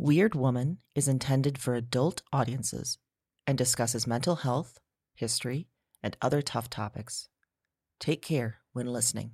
[0.00, 2.96] Wyrd Woman is intended for adult audiences
[3.46, 4.78] and discusses mental health,
[5.12, 5.68] history,
[6.02, 7.28] and other tough topics.
[7.98, 9.32] Take care when listening.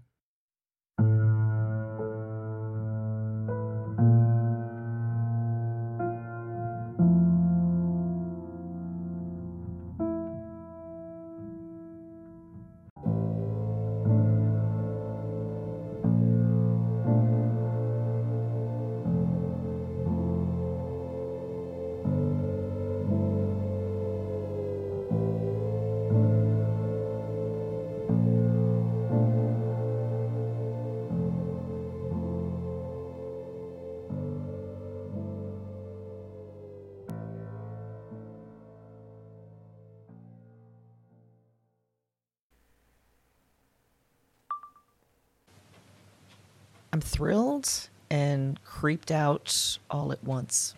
[46.97, 50.75] I'm thrilled and creeped out all at once.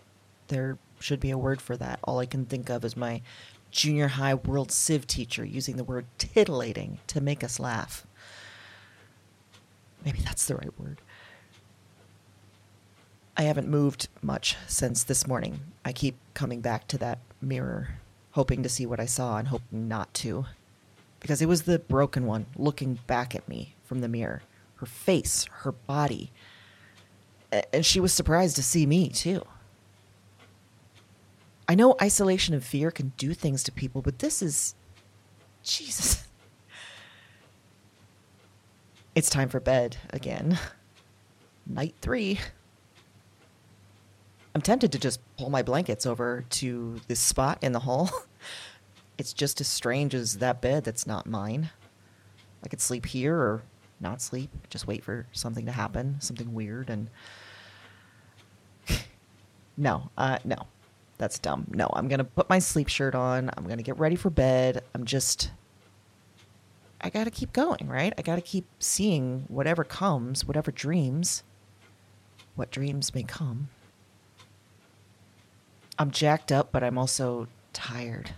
[0.49, 1.97] There should be a word for that.
[2.03, 3.21] All I can think of is my
[3.71, 8.05] junior high world civ teacher using the word titillating to make us laugh.
[10.03, 10.99] Maybe that's the right word.
[13.37, 15.61] I haven't moved much since this morning.
[15.85, 17.91] I keep coming back to that mirror,
[18.31, 20.47] hoping to see what I saw and hoping not to.
[21.21, 24.41] Because it was the broken one looking back at me from the mirror
[24.79, 26.31] her face, her body.
[27.73, 29.45] And she was surprised to see me, too.
[31.67, 34.75] I know isolation and fear can do things to people, but this is.
[35.63, 36.25] Jesus.
[39.15, 40.57] It's time for bed again.
[41.67, 42.39] Night three.
[44.55, 48.09] I'm tempted to just pull my blankets over to this spot in the hall.
[49.19, 51.71] It's just as strange as that bed that's not mine.
[52.63, 53.63] I could sleep here or
[53.99, 57.09] not sleep, just wait for something to happen, something weird, and
[59.77, 60.57] no, uh, no,
[61.17, 61.65] that's dumb.
[61.69, 63.49] No, I'm gonna put my sleep shirt on.
[63.55, 64.83] I'm gonna get ready for bed.
[64.93, 65.51] I'm just,
[67.01, 68.13] I gotta keep going, right?
[68.17, 71.43] I gotta keep seeing whatever comes, whatever dreams,
[72.55, 73.69] what dreams may come.
[75.97, 78.31] I'm jacked up, but I'm also tired.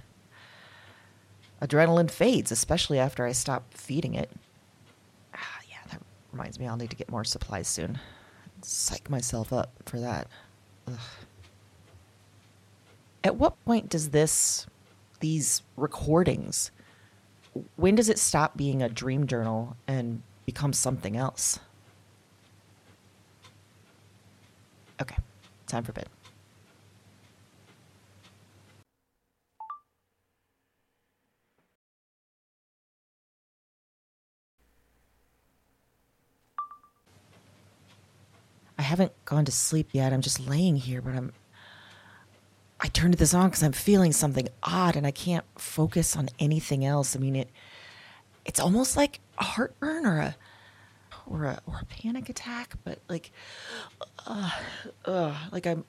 [1.62, 4.32] Adrenaline fades, especially after I stop feeding it.
[6.32, 8.00] Reminds me I'll need to get more supplies soon.
[8.62, 10.28] Psych myself up for that.
[10.88, 11.00] Ugh.
[13.24, 14.66] At what point does this,
[15.20, 16.72] these recordings,
[17.76, 21.60] when does it stop being a dream journal and become something else?
[25.02, 25.18] Okay,
[25.68, 26.08] time for bed.
[38.92, 40.12] Haven't gone to sleep yet.
[40.12, 41.32] I'm just laying here, but I'm.
[42.80, 46.84] I turned this on because I'm feeling something odd and I can't focus on anything
[46.84, 47.16] else.
[47.16, 47.50] I mean, it.
[48.44, 50.36] It's almost like a heartburn or a,
[51.26, 53.32] or a or a panic attack, but like,
[54.28, 54.52] uh,
[55.06, 55.86] uh, like I'm,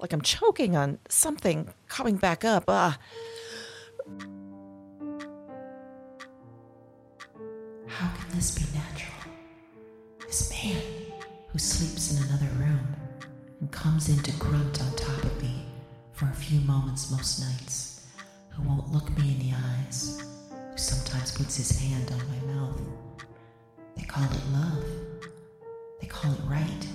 [0.00, 2.64] like I'm choking on something coming back up.
[2.66, 2.94] Uh.
[7.86, 9.32] How can this be natural?
[10.26, 11.05] This man
[11.56, 12.86] who sleeps in another room
[13.60, 15.64] and comes in to grunt on top of me
[16.12, 18.06] for a few moments most nights,
[18.50, 22.78] who won't look me in the eyes, who sometimes puts his hand on my mouth.
[23.96, 24.84] They call it love.
[25.98, 26.86] They call it right.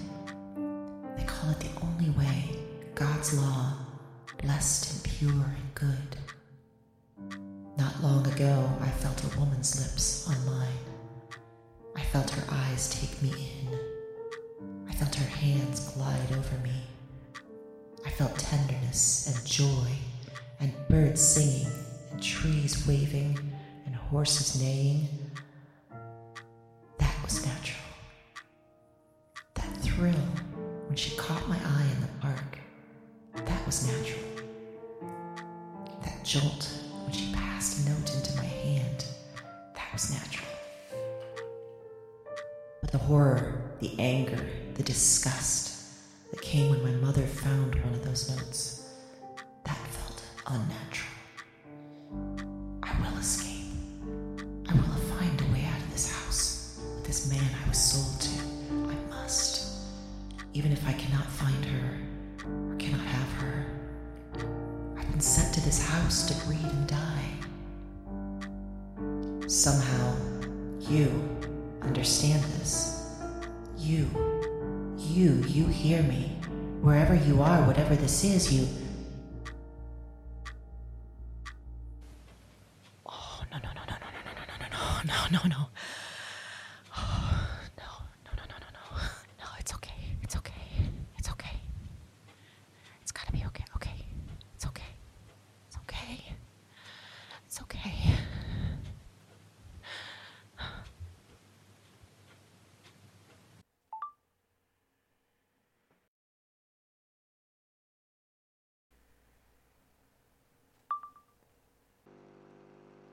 [1.18, 2.56] They call it the only way,
[2.94, 3.74] God's law,
[4.44, 6.18] blessed and pure and good.
[7.80, 10.86] Not long ago, I felt a woman's lips on mine.
[11.96, 13.32] I felt her eyes take me
[13.64, 13.91] in
[15.02, 16.80] felt her hands glide over me.
[18.06, 19.88] I felt tenderness and joy,
[20.60, 21.74] and birds singing,
[22.12, 23.36] and trees waving,
[23.88, 25.08] and horses neighing.
[27.00, 27.82] That was natural.
[29.56, 30.14] That thrill
[30.86, 32.60] when she caught my eye in the park,
[33.34, 34.22] that was natural.
[36.04, 36.70] That jolt
[37.06, 39.06] when she passed a note into my hand,
[39.74, 40.48] that was natural.
[42.82, 44.48] But the horror, the anger,
[44.82, 45.78] the disgust
[46.32, 48.90] that came when my mother found one of those notes.
[49.64, 51.12] That felt unnatural.
[52.82, 53.68] I will escape.
[54.68, 58.22] I will find a way out of this house with this man I was sold
[58.22, 58.32] to.
[58.92, 59.86] I must.
[60.54, 62.00] Even if I cannot find her
[62.44, 63.68] or cannot have her.
[64.98, 67.30] I've been sent to this house to breed and die.
[69.48, 70.16] Somehow,
[70.80, 71.12] you
[71.84, 72.98] understand this.
[73.78, 74.31] You
[75.12, 76.32] you, you hear me.
[76.82, 78.68] Wherever you are, whatever this is, you.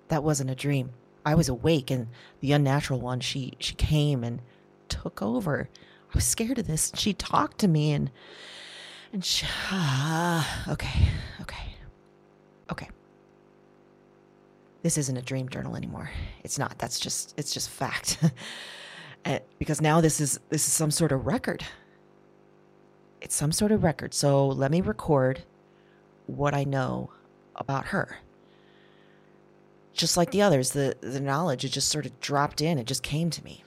[0.09, 0.91] That wasn't a dream.
[1.25, 2.09] I was awake and
[2.41, 4.41] the unnatural one, she she came and
[4.89, 5.69] took over.
[6.11, 6.91] I was scared of this.
[6.95, 8.11] She talked to me and
[9.13, 11.09] and she, ah, okay,
[11.43, 11.75] okay.
[12.71, 12.89] Okay.
[14.83, 16.11] This isn't a dream journal anymore.
[16.45, 16.79] It's not.
[16.79, 18.19] That's just it's just fact.
[19.59, 21.63] Because now this is this is some sort of record.
[23.21, 24.15] It's some sort of record.
[24.15, 25.43] So let me record
[26.27, 27.11] what I know
[27.57, 28.21] about her.
[29.99, 32.79] Just like the others, the the knowledge it just sort of dropped in.
[32.79, 33.65] It just came to me.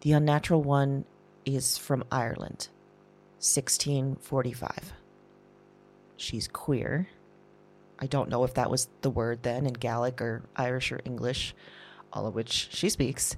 [0.00, 1.04] The unnatural one
[1.44, 2.68] is from Ireland,
[3.38, 4.92] 1645.
[6.16, 7.08] She's queer.
[8.00, 11.54] I don't know if that was the word then in Gaelic or Irish or English,
[12.12, 13.36] all of which she speaks.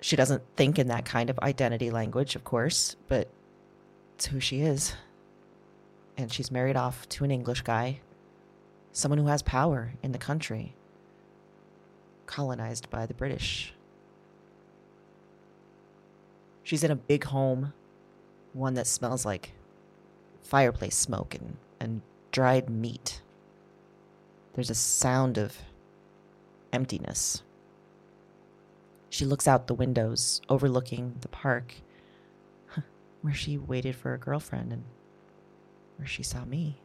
[0.00, 3.28] She doesn't think in that kind of identity language, of course, but
[4.14, 4.94] it's who she is.
[6.16, 8.00] And she's married off to an English guy,
[8.94, 10.74] someone who has power in the country,
[12.26, 13.74] colonized by the British.
[16.62, 17.74] She's in a big home,
[18.52, 19.52] one that smells like
[20.42, 23.20] fireplace smoke and, and dried meat.
[24.54, 25.56] There's a sound of
[26.72, 27.42] emptiness.
[29.10, 31.74] She looks out the windows overlooking the park
[33.22, 34.84] where she waited for a girlfriend and
[35.96, 36.80] where she saw me.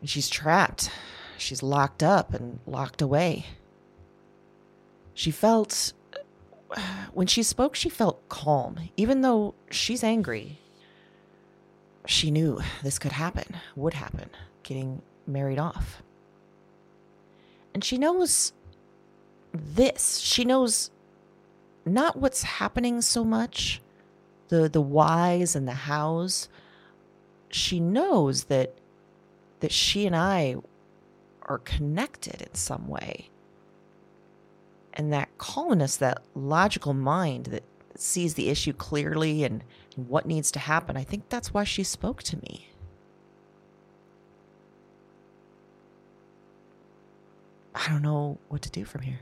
[0.00, 0.90] And she's trapped.
[1.36, 3.46] She's locked up and locked away.
[5.14, 5.92] She felt,
[7.12, 10.60] when she spoke, she felt calm, even though she's angry.
[12.06, 14.30] She knew this could happen, would happen,
[14.62, 16.02] getting married off.
[17.74, 18.52] And she knows
[19.52, 20.18] this.
[20.18, 20.90] She knows
[21.84, 23.80] not what's happening so much,
[24.48, 26.48] the the whys and the hows.
[27.50, 28.74] She knows that
[29.60, 30.56] that she and I
[31.42, 33.30] are connected in some way.
[34.92, 37.64] And that calmness, that logical mind that
[37.94, 39.64] sees the issue clearly and,
[39.96, 42.68] and what needs to happen, I think that's why she spoke to me.
[47.74, 49.20] I don't know what to do from here.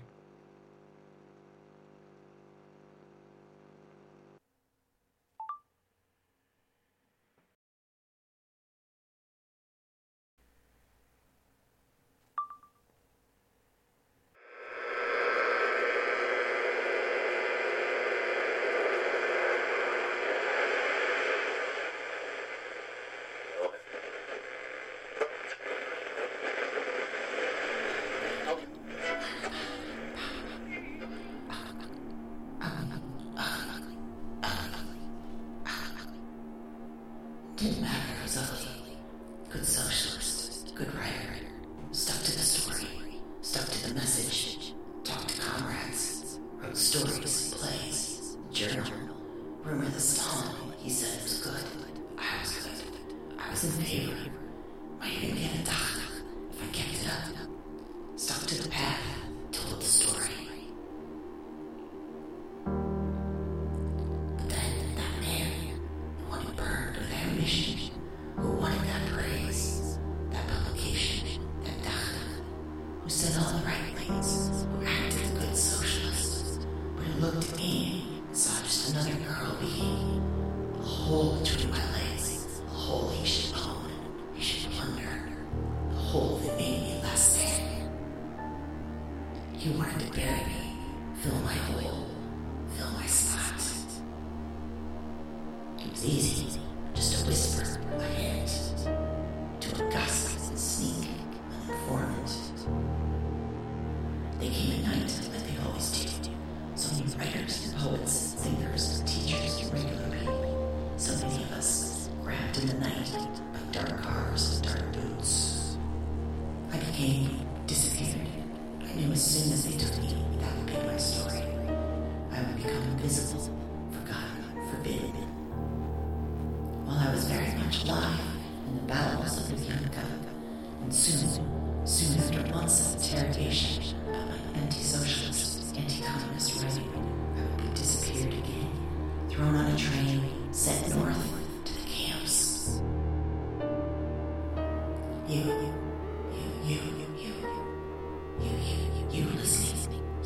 [67.47, 67.76] perish.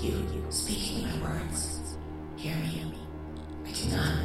[0.03, 1.97] You, speaking my words.
[2.37, 2.95] Hear me.
[3.67, 4.20] I do not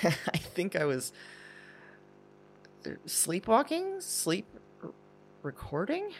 [0.04, 1.12] I think I was
[2.86, 4.46] uh, sleepwalking, sleep
[5.42, 6.10] recording,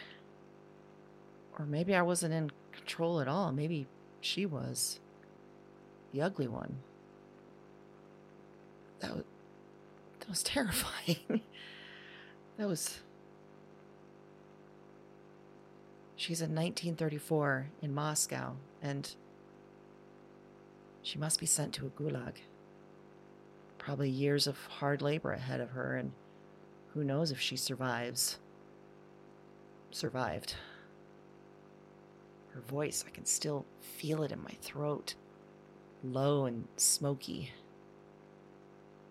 [1.57, 3.51] or maybe I wasn't in control at all.
[3.51, 3.87] Maybe
[4.19, 4.99] she was
[6.13, 6.77] the ugly one.
[8.99, 9.23] That was
[10.19, 11.41] that was terrifying.
[12.57, 12.99] that was.
[16.15, 19.15] She's in 1934 in Moscow, and
[21.01, 22.33] she must be sent to a gulag
[23.81, 26.11] probably years of hard labor ahead of her, and
[26.93, 28.37] who knows if she survives.
[29.89, 30.53] Survived.
[32.53, 35.15] Her voice, I can still feel it in my throat,
[36.03, 37.53] low and smoky.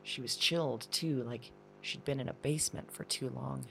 [0.05, 1.51] She was chilled, too, like
[1.81, 3.65] she'd been in a basement for too long.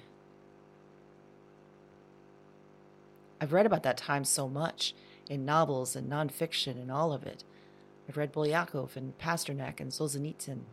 [3.40, 4.94] I've read about that time so much
[5.30, 7.46] in novels and nonfiction and all of it.
[8.10, 10.64] I've read Bulgakov and Pasternak and Solzhenitsyn.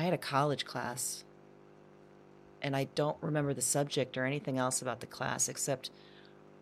[0.00, 1.24] I had a college class,
[2.62, 5.90] and I don't remember the subject or anything else about the class except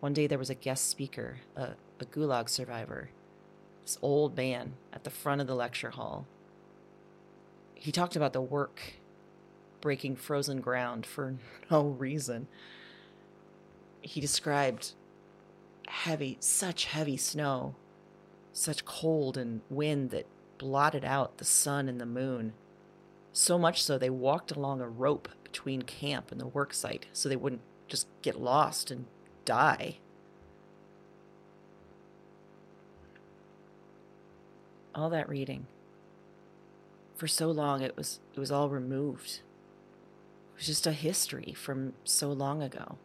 [0.01, 1.69] one day there was a guest speaker, a,
[2.01, 3.11] a gulag survivor,
[3.81, 6.25] this old man at the front of the lecture hall.
[7.75, 8.81] He talked about the work
[9.79, 11.35] breaking frozen ground for
[11.71, 12.49] no reason.
[14.01, 14.95] He described
[15.87, 17.75] heavy, such heavy snow,
[18.51, 20.25] such cold and wind that
[20.57, 22.51] blotted out the sun and the moon.
[23.33, 27.29] So much so they walked along a rope between camp and the work site so
[27.29, 29.05] they wouldn't just get lost and
[29.45, 29.97] die.
[34.93, 35.67] All that reading.
[37.15, 39.41] For so long it was it was all removed.
[40.53, 42.97] It was just a history from so long ago.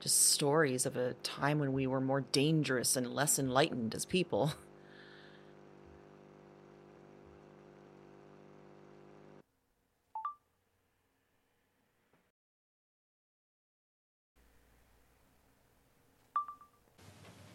[0.00, 4.52] Just stories of a time when we were more dangerous and less enlightened as people.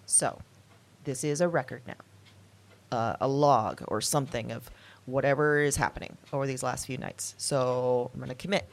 [0.10, 0.42] So,
[1.04, 1.94] this is a record now.
[2.92, 4.72] Uh, a log or something of
[5.06, 7.36] whatever is happening over these last few nights.
[7.38, 8.68] So, I'm going to commit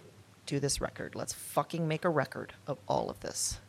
[0.46, 1.14] to this record.
[1.14, 3.60] Let's fucking make a record of all of this.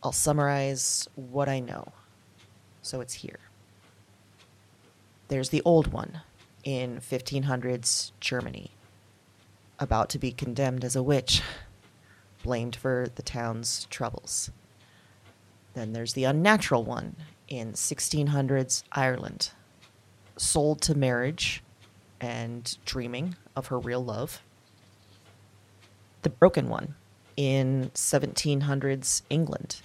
[0.00, 1.92] I'll summarize what I know.
[2.82, 3.40] So, it's here.
[5.26, 6.20] There's the old one
[6.62, 8.70] in 1500s Germany,
[9.80, 11.42] about to be condemned as a witch,
[12.44, 14.52] blamed for the town's troubles.
[15.74, 17.16] Then there's the unnatural one
[17.48, 19.50] in 1600s Ireland,
[20.36, 21.62] sold to marriage
[22.20, 24.42] and dreaming of her real love.
[26.22, 26.94] The broken one
[27.36, 29.80] in 1700s England,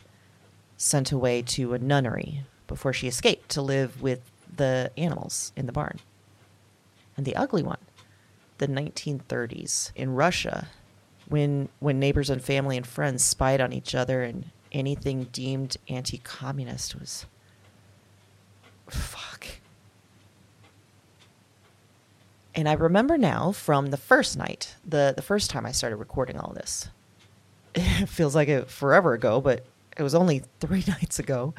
[0.78, 4.22] sent away to a nunnery before she escaped to live with
[4.56, 6.00] the animals in the barn.
[7.16, 7.80] And the ugly one,
[8.60, 10.68] the 1930s in Russia,
[11.28, 17.00] when when neighbors and family and friends spied on each other and anything deemed anti-communist
[17.00, 17.26] was
[18.90, 19.48] fuck.
[22.56, 26.38] And I remember now from the first night, the the first time I started recording
[26.38, 26.90] all this.
[27.76, 31.54] It feels like it forever ago, but it was only 3 nights ago.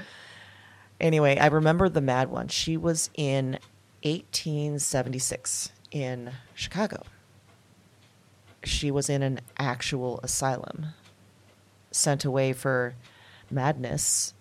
[1.01, 2.49] Anyway, I remember the mad one.
[2.49, 3.59] She was in
[4.03, 7.05] 1876 in Chicago.
[8.65, 10.87] She was in an actual asylum,
[11.91, 12.95] sent away for
[13.51, 14.35] madness.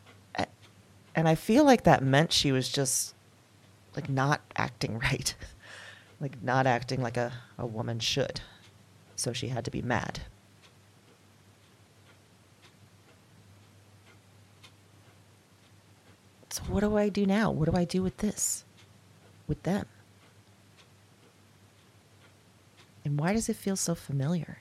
[1.15, 3.15] And I feel like that meant she was just
[3.95, 5.33] like not acting right,
[6.19, 8.41] like not acting like a, a woman should.
[9.15, 10.19] So she had to be mad.
[16.49, 17.51] So, what do I do now?
[17.51, 18.63] What do I do with this?
[19.47, 19.85] With them?
[23.05, 24.59] And why does it feel so familiar?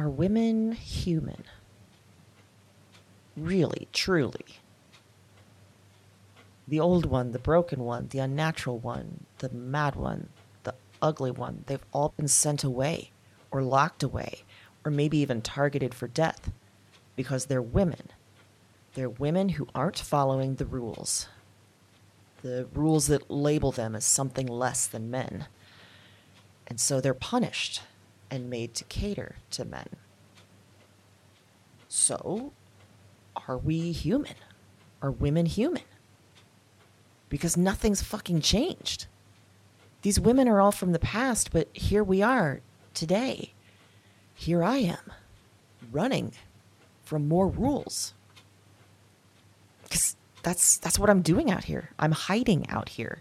[0.00, 1.44] Are women human?
[3.36, 4.46] Really, truly?
[6.66, 10.30] The old one, the broken one, the unnatural one, the mad one,
[10.62, 13.10] the ugly one, they've all been sent away
[13.50, 14.44] or locked away
[14.86, 16.50] or maybe even targeted for death
[17.14, 18.08] because they're women.
[18.94, 21.28] They're women who aren't following the rules.
[22.40, 25.44] The rules that label them as something less than men.
[26.66, 27.82] And so they're punished
[28.30, 29.88] and made to cater to men.
[31.88, 32.52] So,
[33.48, 34.34] are we human?
[35.02, 35.82] Are women human?
[37.28, 39.06] Because nothing's fucking changed.
[40.02, 42.60] These women are all from the past, but here we are
[42.94, 43.52] today.
[44.34, 45.12] Here I am,
[45.92, 46.32] running
[47.04, 48.14] from more rules.
[49.82, 51.90] Because that's, that's what I'm doing out here.
[51.98, 53.20] I'm hiding out here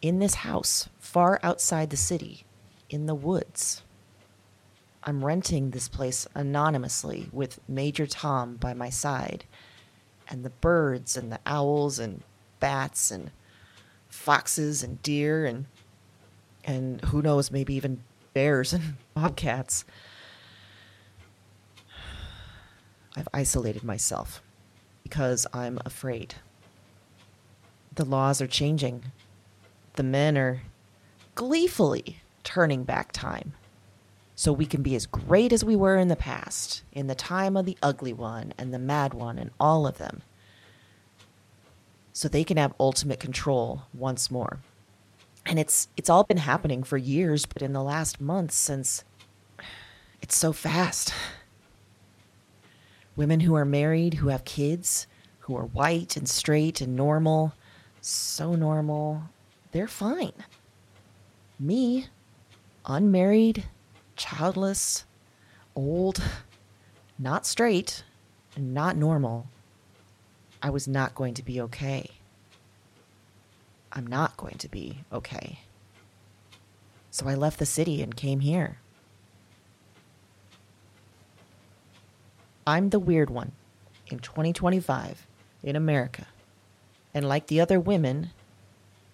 [0.00, 2.44] in this house, far outside the city,
[2.88, 3.82] in the woods.
[5.04, 9.44] I'm renting this place anonymously with Major Tom by my side,
[10.28, 12.22] and the birds and the owls and
[12.60, 13.30] bats and
[14.08, 15.66] foxes and deer and
[16.64, 18.02] and who knows, maybe even
[18.34, 19.84] bears and bobcats.
[23.16, 24.42] I've isolated myself
[25.02, 26.34] because I'm afraid.
[27.94, 29.04] The laws are changing.
[29.94, 30.62] The men are
[31.34, 33.54] gleefully turning back time
[34.38, 37.56] so we can be as great as we were in the past, in the time
[37.56, 40.22] of the ugly one and the mad one and all of them,
[42.12, 44.60] so they can have ultimate control once more.
[45.44, 49.02] And it's it's all been happening for years, but in the last months since
[50.22, 51.12] it's so fast.
[53.16, 55.08] Women who are married, who have kids,
[55.40, 57.54] who are white and straight and normal,
[58.00, 59.22] so normal,
[59.72, 60.44] they're fine.
[61.58, 62.06] Me,
[62.86, 63.64] unmarried,
[64.18, 65.06] childless,
[65.74, 66.22] old,
[67.18, 68.04] not straight,
[68.54, 69.46] and not normal,
[70.60, 72.10] I was not going to be okay.
[73.92, 75.60] I'm not going to be okay.
[77.10, 78.78] So I left the city and came here.
[82.66, 83.52] I'm the weird one
[84.08, 85.26] in 2025
[85.62, 86.26] in America.
[87.14, 88.30] And like the other women,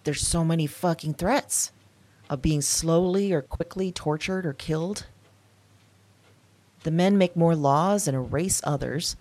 [0.03, 1.71] there's so many fucking threats
[2.31, 5.07] of being slowly or quickly tortured or killed.
[6.83, 9.17] The men make more laws and erase others,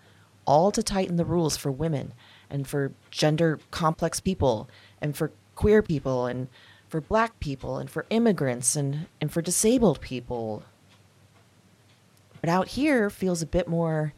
[0.46, 2.14] all to tighten the rules for women
[2.50, 4.70] and for gender complex people
[5.02, 6.48] and for queer people and
[6.88, 10.64] for black people and for immigrants and, and for disabled people.
[12.42, 14.14] But out here feels a bit more.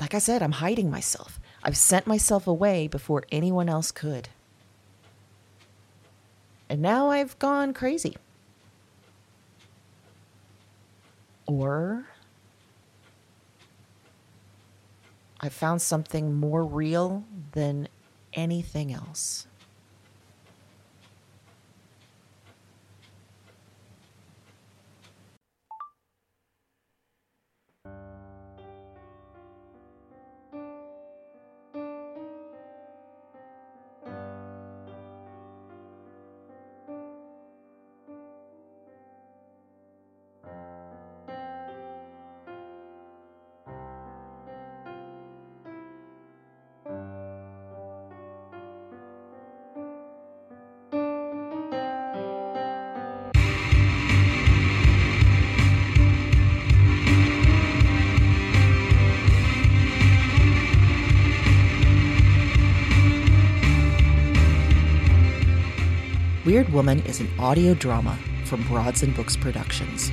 [0.00, 1.38] Like I said, I'm hiding myself.
[1.62, 4.30] I've sent myself away before anyone else could.
[6.72, 8.16] And now I've gone crazy.
[11.46, 12.06] Or
[15.38, 17.88] I found something more real than
[18.32, 19.46] anything else.
[66.62, 70.12] Wyrd Woman is an audio drama from Broads and Books Productions.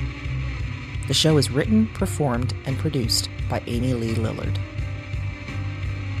[1.06, 4.58] The show is written, performed, and produced by Amy Lee Lillard.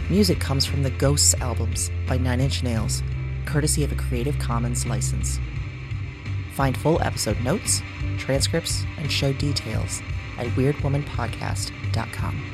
[0.08, 3.02] Music comes from the Ghosts albums by Nine Inch Nails,
[3.44, 5.40] courtesy of a Creative Commons license.
[6.54, 7.82] Find full episode notes,
[8.16, 10.00] transcripts, and show details
[10.38, 12.44] at wyrdwomanpodcast.com.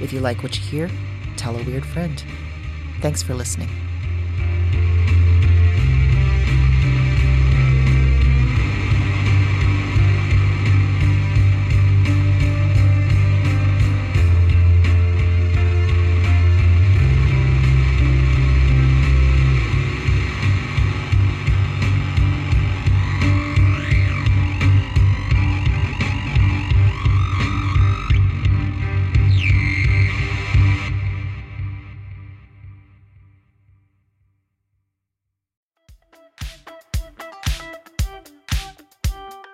[0.00, 0.90] If you like what you hear,
[1.36, 2.24] tell a weird friend.
[3.02, 3.85] Thanks for listening.